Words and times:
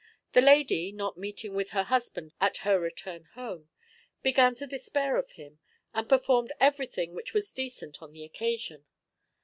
The 0.33 0.41
lady, 0.41 0.91
not 0.91 1.15
meeting 1.19 1.53
with 1.53 1.69
her 1.69 1.83
husband 1.83 2.33
at 2.41 2.57
her 2.65 2.79
return 2.79 3.25
home, 3.35 3.69
began 4.23 4.55
to 4.55 4.65
despair 4.65 5.15
of 5.17 5.33
him, 5.33 5.59
and 5.93 6.09
performed 6.09 6.51
everything 6.59 7.13
which 7.13 7.35
was 7.35 7.51
decent 7.51 8.01
on 8.01 8.11
the 8.11 8.23
occasion. 8.23 8.85